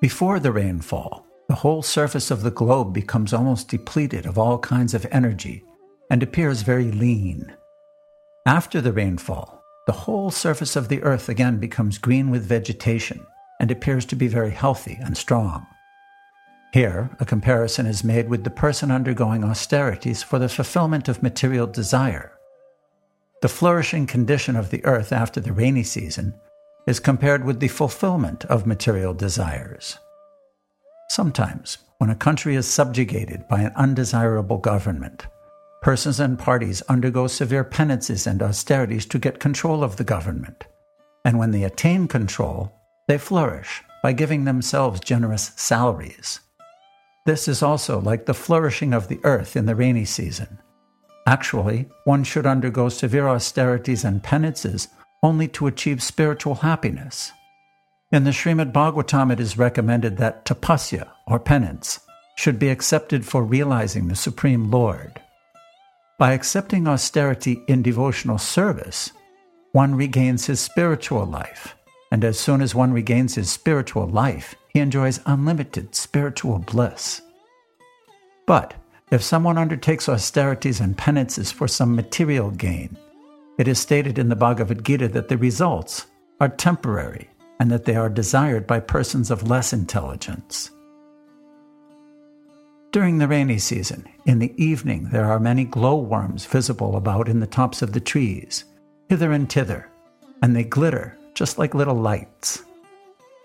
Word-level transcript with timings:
Before 0.00 0.38
the 0.38 0.52
rainfall, 0.52 1.26
the 1.48 1.54
whole 1.54 1.82
surface 1.82 2.30
of 2.30 2.42
the 2.42 2.50
globe 2.50 2.92
becomes 2.92 3.32
almost 3.32 3.68
depleted 3.68 4.26
of 4.26 4.38
all 4.38 4.58
kinds 4.58 4.94
of 4.94 5.06
energy 5.10 5.64
and 6.10 6.22
appears 6.22 6.62
very 6.62 6.90
lean. 6.90 7.54
After 8.46 8.80
the 8.80 8.92
rainfall, 8.92 9.62
the 9.86 9.92
whole 9.92 10.30
surface 10.30 10.76
of 10.76 10.88
the 10.88 11.02
earth 11.02 11.28
again 11.28 11.58
becomes 11.58 11.98
green 11.98 12.30
with 12.30 12.44
vegetation 12.44 13.24
and 13.60 13.70
appears 13.70 14.04
to 14.06 14.16
be 14.16 14.26
very 14.26 14.50
healthy 14.50 14.98
and 15.00 15.16
strong. 15.16 15.66
Here, 16.72 17.10
a 17.20 17.24
comparison 17.24 17.86
is 17.86 18.02
made 18.02 18.28
with 18.28 18.44
the 18.44 18.50
person 18.50 18.90
undergoing 18.90 19.44
austerities 19.44 20.22
for 20.22 20.38
the 20.38 20.48
fulfillment 20.48 21.08
of 21.08 21.22
material 21.22 21.66
desire. 21.66 22.32
The 23.42 23.48
flourishing 23.48 24.06
condition 24.06 24.56
of 24.56 24.70
the 24.70 24.84
earth 24.84 25.12
after 25.12 25.40
the 25.40 25.52
rainy 25.52 25.84
season 25.84 26.34
is 26.86 27.00
compared 27.00 27.44
with 27.44 27.60
the 27.60 27.68
fulfillment 27.68 28.44
of 28.46 28.66
material 28.66 29.14
desires. 29.14 29.98
Sometimes, 31.10 31.78
when 31.98 32.10
a 32.10 32.14
country 32.14 32.56
is 32.56 32.66
subjugated 32.66 33.46
by 33.48 33.60
an 33.60 33.72
undesirable 33.76 34.58
government, 34.58 35.26
persons 35.82 36.18
and 36.18 36.38
parties 36.38 36.82
undergo 36.82 37.26
severe 37.26 37.64
penances 37.64 38.26
and 38.26 38.42
austerities 38.42 39.06
to 39.06 39.18
get 39.18 39.38
control 39.38 39.84
of 39.84 39.96
the 39.96 40.04
government. 40.04 40.64
And 41.24 41.38
when 41.38 41.50
they 41.50 41.62
attain 41.62 42.08
control, 42.08 42.72
they 43.06 43.18
flourish 43.18 43.82
by 44.02 44.12
giving 44.12 44.44
themselves 44.44 45.00
generous 45.00 45.52
salaries. 45.56 46.40
This 47.26 47.48
is 47.48 47.62
also 47.62 48.00
like 48.00 48.26
the 48.26 48.34
flourishing 48.34 48.92
of 48.92 49.08
the 49.08 49.20
earth 49.24 49.56
in 49.56 49.66
the 49.66 49.74
rainy 49.74 50.04
season. 50.04 50.58
Actually, 51.26 51.88
one 52.04 52.22
should 52.22 52.44
undergo 52.44 52.90
severe 52.90 53.28
austerities 53.28 54.04
and 54.04 54.22
penances 54.22 54.88
only 55.24 55.48
to 55.48 55.66
achieve 55.66 56.02
spiritual 56.02 56.56
happiness. 56.56 57.32
In 58.12 58.24
the 58.24 58.30
Srimad 58.30 58.72
Bhagavatam, 58.72 59.32
it 59.32 59.40
is 59.40 59.56
recommended 59.56 60.18
that 60.18 60.44
tapasya, 60.44 61.08
or 61.26 61.40
penance, 61.40 62.00
should 62.36 62.58
be 62.58 62.68
accepted 62.68 63.24
for 63.24 63.42
realizing 63.42 64.06
the 64.06 64.16
Supreme 64.16 64.70
Lord. 64.70 65.22
By 66.18 66.32
accepting 66.32 66.86
austerity 66.86 67.62
in 67.66 67.82
devotional 67.82 68.36
service, 68.36 69.12
one 69.72 69.94
regains 69.94 70.44
his 70.44 70.60
spiritual 70.60 71.24
life, 71.24 71.74
and 72.12 72.22
as 72.22 72.38
soon 72.38 72.60
as 72.60 72.74
one 72.74 72.92
regains 72.92 73.34
his 73.34 73.50
spiritual 73.50 74.06
life, 74.06 74.54
he 74.68 74.80
enjoys 74.80 75.20
unlimited 75.24 75.94
spiritual 75.94 76.58
bliss. 76.58 77.22
But 78.46 78.74
if 79.10 79.22
someone 79.22 79.56
undertakes 79.56 80.06
austerities 80.06 80.80
and 80.80 80.98
penances 80.98 81.50
for 81.50 81.66
some 81.66 81.96
material 81.96 82.50
gain, 82.50 82.98
it 83.58 83.68
is 83.68 83.78
stated 83.78 84.18
in 84.18 84.28
the 84.28 84.36
Bhagavad 84.36 84.84
Gita 84.84 85.08
that 85.08 85.28
the 85.28 85.38
results 85.38 86.06
are 86.40 86.48
temporary 86.48 87.30
and 87.60 87.70
that 87.70 87.84
they 87.84 87.96
are 87.96 88.08
desired 88.08 88.66
by 88.66 88.80
persons 88.80 89.30
of 89.30 89.48
less 89.48 89.72
intelligence. 89.72 90.70
During 92.90 93.18
the 93.18 93.28
rainy 93.28 93.58
season, 93.58 94.06
in 94.24 94.38
the 94.38 94.54
evening, 94.62 95.08
there 95.10 95.24
are 95.24 95.40
many 95.40 95.64
glowworms 95.64 96.46
visible 96.46 96.96
about 96.96 97.28
in 97.28 97.40
the 97.40 97.46
tops 97.46 97.82
of 97.82 97.92
the 97.92 98.00
trees, 98.00 98.64
hither 99.08 99.32
and 99.32 99.50
thither, 99.50 99.88
and 100.42 100.54
they 100.54 100.64
glitter 100.64 101.18
just 101.34 101.58
like 101.58 101.74
little 101.74 101.96
lights. 101.96 102.62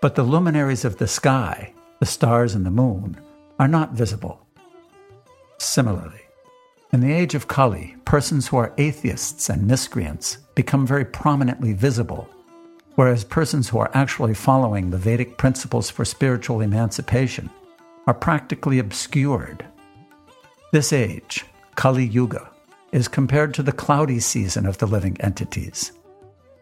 But 0.00 0.14
the 0.14 0.22
luminaries 0.22 0.84
of 0.84 0.98
the 0.98 1.08
sky, 1.08 1.74
the 1.98 2.06
stars 2.06 2.54
and 2.54 2.64
the 2.64 2.70
moon, 2.70 3.20
are 3.58 3.68
not 3.68 3.92
visible. 3.92 4.46
Similarly, 5.58 6.22
in 6.92 7.00
the 7.00 7.12
age 7.12 7.34
of 7.34 7.46
Kali, 7.46 7.94
persons 8.04 8.48
who 8.48 8.56
are 8.56 8.74
atheists 8.76 9.48
and 9.48 9.66
miscreants 9.66 10.38
become 10.54 10.86
very 10.86 11.04
prominently 11.04 11.72
visible, 11.72 12.28
whereas 12.96 13.22
persons 13.24 13.68
who 13.68 13.78
are 13.78 13.90
actually 13.94 14.34
following 14.34 14.90
the 14.90 14.98
Vedic 14.98 15.38
principles 15.38 15.88
for 15.88 16.04
spiritual 16.04 16.60
emancipation 16.60 17.48
are 18.06 18.14
practically 18.14 18.80
obscured. 18.80 19.64
This 20.72 20.92
age, 20.92 21.44
Kali 21.76 22.04
Yuga, 22.04 22.50
is 22.92 23.06
compared 23.06 23.54
to 23.54 23.62
the 23.62 23.72
cloudy 23.72 24.18
season 24.18 24.66
of 24.66 24.78
the 24.78 24.86
living 24.86 25.16
entities. 25.20 25.92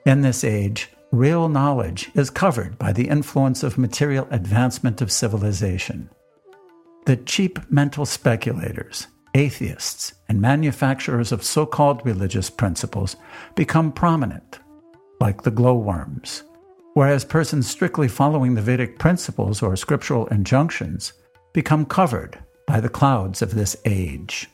In 0.04 0.20
this 0.20 0.44
age, 0.44 0.90
real 1.10 1.48
knowledge 1.48 2.10
is 2.14 2.28
covered 2.28 2.78
by 2.78 2.92
the 2.92 3.08
influence 3.08 3.62
of 3.62 3.78
material 3.78 4.28
advancement 4.30 5.00
of 5.00 5.10
civilization. 5.10 6.10
The 7.06 7.16
cheap 7.16 7.58
mental 7.70 8.04
speculators 8.04 9.06
atheists, 9.34 10.14
and 10.28 10.40
manufacturers 10.40 11.32
of 11.32 11.42
so 11.42 11.66
called 11.66 12.04
religious 12.04 12.50
principles 12.50 13.16
become 13.54 13.92
prominent, 13.92 14.58
like 15.20 15.42
the 15.42 15.50
glowworms, 15.50 16.42
whereas 16.94 17.24
persons 17.24 17.68
strictly 17.68 18.08
following 18.08 18.54
the 18.54 18.62
Vedic 18.62 18.98
principles 18.98 19.62
or 19.62 19.76
scriptural 19.76 20.26
injunctions 20.28 21.12
become 21.52 21.84
covered 21.86 22.38
by 22.66 22.80
the 22.80 22.88
clouds 22.88 23.42
of 23.42 23.54
this 23.54 23.76
age. 23.84 24.48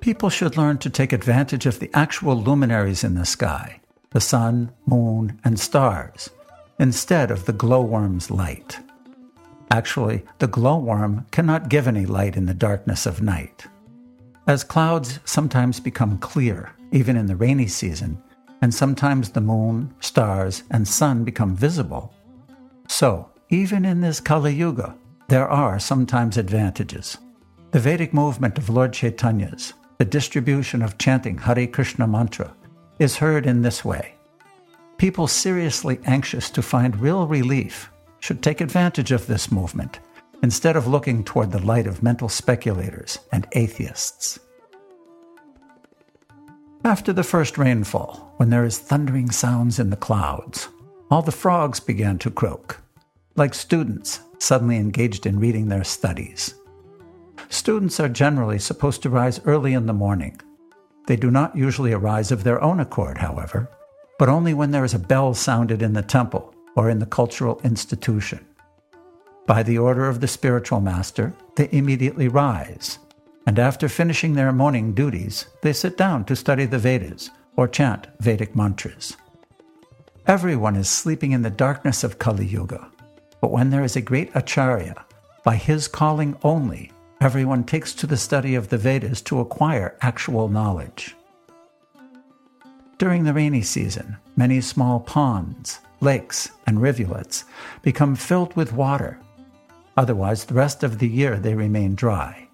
People 0.00 0.28
should 0.28 0.56
learn 0.56 0.78
to 0.78 0.90
take 0.90 1.12
advantage 1.12 1.66
of 1.66 1.78
the 1.78 1.90
actual 1.94 2.36
luminaries 2.36 3.04
in 3.04 3.14
the 3.14 3.24
sky, 3.24 3.80
the 4.10 4.20
sun, 4.20 4.72
moon, 4.86 5.40
and 5.44 5.58
stars, 5.58 6.30
instead 6.78 7.30
of 7.30 7.46
the 7.46 7.52
glowworm's 7.52 8.30
light. 8.30 8.78
Actually, 9.70 10.22
the 10.38 10.46
glowworm 10.46 11.26
cannot 11.30 11.68
give 11.68 11.88
any 11.88 12.06
light 12.06 12.36
in 12.36 12.46
the 12.46 12.54
darkness 12.54 13.06
of 13.06 13.22
night. 13.22 13.66
As 14.46 14.62
clouds 14.62 15.18
sometimes 15.24 15.80
become 15.80 16.18
clear, 16.18 16.72
even 16.92 17.16
in 17.16 17.26
the 17.26 17.36
rainy 17.36 17.66
season, 17.66 18.22
and 18.62 18.72
sometimes 18.72 19.30
the 19.30 19.40
moon, 19.40 19.92
stars, 20.00 20.62
and 20.70 20.86
sun 20.86 21.24
become 21.24 21.56
visible, 21.56 22.14
so, 22.88 23.30
even 23.50 23.84
in 23.84 24.00
this 24.00 24.20
Kali 24.20 24.54
Yuga, 24.54 24.96
there 25.28 25.48
are 25.48 25.78
sometimes 25.78 26.36
advantages. 26.36 27.18
The 27.72 27.80
Vedic 27.80 28.14
movement 28.14 28.58
of 28.58 28.70
Lord 28.70 28.92
Chaitanya's, 28.92 29.74
the 29.98 30.04
distribution 30.04 30.82
of 30.82 30.98
chanting 30.98 31.38
Hare 31.38 31.66
Krishna 31.66 32.06
mantra, 32.06 32.54
is 32.98 33.16
heard 33.16 33.46
in 33.46 33.62
this 33.62 33.84
way. 33.84 34.14
People 34.98 35.26
seriously 35.26 35.98
anxious 36.04 36.48
to 36.50 36.62
find 36.62 37.00
real 37.00 37.26
relief 37.26 37.90
should 38.26 38.42
take 38.42 38.60
advantage 38.60 39.12
of 39.12 39.28
this 39.28 39.52
movement 39.52 40.00
instead 40.42 40.74
of 40.74 40.88
looking 40.88 41.22
toward 41.22 41.52
the 41.52 41.64
light 41.64 41.86
of 41.86 42.02
mental 42.02 42.28
speculators 42.28 43.20
and 43.30 43.46
atheists. 43.52 44.40
After 46.84 47.12
the 47.12 47.22
first 47.22 47.56
rainfall, 47.56 48.34
when 48.38 48.50
there 48.50 48.64
is 48.64 48.80
thundering 48.80 49.30
sounds 49.30 49.78
in 49.78 49.90
the 49.90 49.96
clouds, 49.96 50.68
all 51.08 51.22
the 51.22 51.30
frogs 51.30 51.78
began 51.78 52.18
to 52.18 52.30
croak, 52.32 52.80
like 53.36 53.54
students 53.54 54.18
suddenly 54.40 54.76
engaged 54.76 55.24
in 55.24 55.38
reading 55.38 55.68
their 55.68 55.84
studies. 55.84 56.52
Students 57.48 58.00
are 58.00 58.08
generally 58.08 58.58
supposed 58.58 59.02
to 59.02 59.10
rise 59.10 59.40
early 59.44 59.72
in 59.72 59.86
the 59.86 59.92
morning. 59.92 60.40
They 61.06 61.14
do 61.14 61.30
not 61.30 61.54
usually 61.54 61.92
arise 61.92 62.32
of 62.32 62.42
their 62.42 62.60
own 62.60 62.80
accord, 62.80 63.18
however, 63.18 63.70
but 64.18 64.28
only 64.28 64.52
when 64.52 64.72
there 64.72 64.84
is 64.84 64.94
a 64.94 64.98
bell 64.98 65.32
sounded 65.32 65.80
in 65.80 65.92
the 65.92 66.02
temple 66.02 66.55
or 66.76 66.88
in 66.88 67.00
the 67.00 67.06
cultural 67.06 67.60
institution. 67.64 68.46
By 69.46 69.62
the 69.62 69.78
order 69.78 70.08
of 70.08 70.20
the 70.20 70.28
spiritual 70.28 70.80
master, 70.80 71.34
they 71.56 71.68
immediately 71.72 72.28
rise, 72.28 72.98
and 73.46 73.58
after 73.58 73.88
finishing 73.88 74.34
their 74.34 74.52
morning 74.52 74.92
duties, 74.92 75.46
they 75.62 75.72
sit 75.72 75.96
down 75.96 76.24
to 76.26 76.36
study 76.36 76.66
the 76.66 76.78
Vedas 76.78 77.30
or 77.56 77.66
chant 77.66 78.06
Vedic 78.20 78.54
mantras. 78.54 79.16
Everyone 80.26 80.76
is 80.76 80.88
sleeping 80.88 81.32
in 81.32 81.42
the 81.42 81.50
darkness 81.50 82.02
of 82.02 82.18
Kali 82.18 82.44
Yuga, 82.44 82.90
but 83.40 83.52
when 83.52 83.70
there 83.70 83.84
is 83.84 83.96
a 83.96 84.00
great 84.00 84.30
acharya, 84.34 85.04
by 85.44 85.54
his 85.54 85.86
calling 85.86 86.36
only, 86.42 86.90
everyone 87.20 87.62
takes 87.62 87.94
to 87.94 88.06
the 88.06 88.16
study 88.16 88.56
of 88.56 88.68
the 88.68 88.78
Vedas 88.78 89.22
to 89.22 89.38
acquire 89.38 89.96
actual 90.02 90.48
knowledge. 90.48 91.14
During 92.98 93.22
the 93.22 93.32
rainy 93.32 93.62
season, 93.62 94.16
many 94.34 94.60
small 94.60 94.98
ponds, 94.98 95.78
lakes, 96.00 96.50
and 96.66 96.82
rivulets 96.82 97.44
become 97.82 98.14
filled 98.14 98.54
with 98.56 98.72
water. 98.72 99.18
Otherwise, 99.96 100.44
the 100.44 100.54
rest 100.54 100.82
of 100.82 100.98
the 100.98 101.08
year 101.08 101.36
they 101.38 101.54
remain 101.54 101.94
dry. 101.94 102.48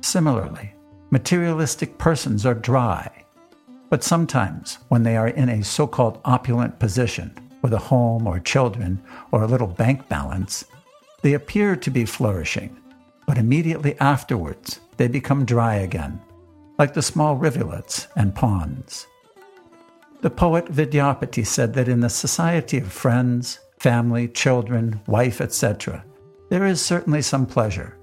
Similarly, 0.00 0.72
materialistic 1.10 1.98
persons 1.98 2.44
are 2.44 2.54
dry, 2.54 3.24
but 3.88 4.04
sometimes 4.04 4.78
when 4.88 5.02
they 5.02 5.16
are 5.16 5.28
in 5.28 5.48
a 5.48 5.64
so 5.64 5.86
called 5.86 6.20
opulent 6.24 6.78
position, 6.78 7.34
with 7.62 7.72
a 7.72 7.78
home 7.78 8.26
or 8.26 8.40
children 8.40 9.02
or 9.30 9.42
a 9.42 9.46
little 9.46 9.68
bank 9.68 10.08
balance, 10.08 10.64
they 11.22 11.34
appear 11.34 11.76
to 11.76 11.90
be 11.90 12.04
flourishing, 12.04 12.76
but 13.26 13.38
immediately 13.38 13.98
afterwards 14.00 14.80
they 14.96 15.08
become 15.08 15.44
dry 15.44 15.76
again, 15.76 16.20
like 16.78 16.92
the 16.92 17.02
small 17.02 17.36
rivulets 17.36 18.08
and 18.16 18.34
ponds. 18.34 19.06
The 20.22 20.30
poet 20.30 20.66
Vidyapati 20.66 21.44
said 21.44 21.74
that 21.74 21.88
in 21.88 21.98
the 21.98 22.08
society 22.08 22.78
of 22.78 22.92
friends, 22.92 23.58
family, 23.80 24.28
children, 24.28 25.00
wife, 25.08 25.40
etc., 25.40 26.04
there 26.48 26.64
is 26.64 26.80
certainly 26.80 27.22
some 27.22 27.44
pleasure, 27.44 27.98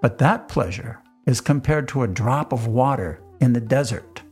but 0.00 0.18
that 0.18 0.48
pleasure 0.48 0.98
is 1.24 1.40
compared 1.40 1.86
to 1.88 2.02
a 2.02 2.08
drop 2.08 2.52
of 2.52 2.66
water 2.66 3.20
in 3.40 3.52
the 3.52 3.60
desert. 3.60 4.22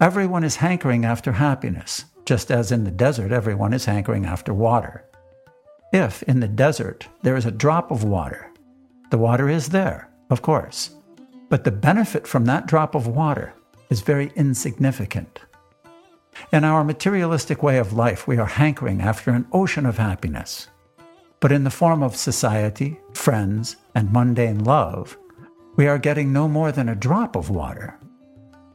Everyone 0.00 0.44
is 0.44 0.54
hankering 0.54 1.04
after 1.04 1.32
happiness, 1.32 2.04
just 2.24 2.52
as 2.52 2.70
in 2.70 2.84
the 2.84 2.92
desert 2.92 3.32
everyone 3.32 3.72
is 3.72 3.86
hankering 3.86 4.24
after 4.24 4.54
water. 4.54 5.04
if 5.92 6.22
in 6.24 6.38
the 6.38 6.48
desert 6.48 7.08
there 7.22 7.36
is 7.36 7.46
a 7.46 7.50
drop 7.50 7.90
of 7.90 8.04
water. 8.04 8.52
The 9.10 9.18
water 9.18 9.48
is 9.48 9.70
there, 9.70 10.10
of 10.30 10.42
course, 10.42 10.90
but 11.48 11.64
the 11.64 11.72
benefit 11.72 12.26
from 12.26 12.44
that 12.44 12.66
drop 12.66 12.94
of 12.94 13.08
water 13.08 13.52
is 13.90 14.00
very 14.00 14.30
insignificant. 14.36 15.40
In 16.52 16.64
our 16.64 16.84
materialistic 16.84 17.62
way 17.62 17.78
of 17.78 17.92
life, 17.92 18.26
we 18.26 18.38
are 18.38 18.46
hankering 18.46 19.00
after 19.00 19.30
an 19.30 19.46
ocean 19.52 19.86
of 19.86 19.98
happiness. 19.98 20.68
But 21.40 21.52
in 21.52 21.64
the 21.64 21.70
form 21.70 22.02
of 22.02 22.16
society, 22.16 22.98
friends, 23.14 23.76
and 23.94 24.12
mundane 24.12 24.64
love, 24.64 25.16
we 25.76 25.86
are 25.86 25.98
getting 25.98 26.32
no 26.32 26.48
more 26.48 26.72
than 26.72 26.88
a 26.88 26.94
drop 26.94 27.36
of 27.36 27.50
water. 27.50 27.98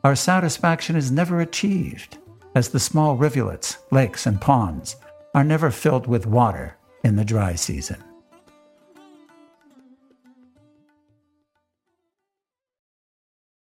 Our 0.04 0.16
satisfaction 0.16 0.96
is 0.96 1.12
never 1.12 1.42
achieved, 1.42 2.18
as 2.56 2.70
the 2.70 2.80
small 2.80 3.16
rivulets, 3.16 3.78
lakes, 3.92 4.26
and 4.26 4.40
ponds 4.40 4.96
are 5.34 5.44
never 5.44 5.72
filled 5.72 6.08
with 6.08 6.26
water 6.26 6.76
in 7.04 7.16
the 7.16 7.26
dry 7.26 7.56
season. 7.56 8.04